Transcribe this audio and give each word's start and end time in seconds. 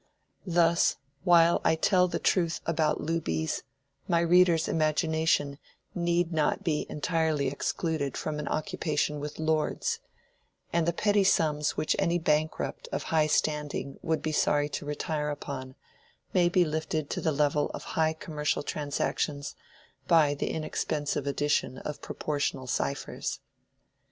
Thus 0.47 0.95
while 1.23 1.61
I 1.63 1.75
tell 1.75 2.07
the 2.07 2.17
truth 2.17 2.59
about 2.65 3.01
loobies, 3.01 3.61
my 4.07 4.19
reader's 4.21 4.67
imagination 4.67 5.59
need 5.93 6.33
not 6.33 6.63
be 6.63 6.87
entirely 6.89 7.49
excluded 7.49 8.17
from 8.17 8.39
an 8.39 8.47
occupation 8.47 9.19
with 9.19 9.37
lords; 9.37 9.99
and 10.73 10.87
the 10.87 10.91
petty 10.91 11.23
sums 11.23 11.77
which 11.77 11.95
any 11.99 12.17
bankrupt 12.17 12.89
of 12.91 13.03
high 13.13 13.27
standing 13.27 13.99
would 14.01 14.23
be 14.23 14.31
sorry 14.31 14.69
to 14.69 14.87
retire 14.87 15.29
upon, 15.29 15.75
may 16.33 16.49
be 16.49 16.65
lifted 16.65 17.11
to 17.11 17.21
the 17.21 17.31
level 17.31 17.69
of 17.71 17.83
high 17.93 18.13
commercial 18.13 18.63
transactions 18.63 19.53
by 20.07 20.33
the 20.33 20.49
inexpensive 20.49 21.27
addition 21.27 21.77
of 21.77 22.01
proportional 22.01 22.65
ciphers. 22.65 23.39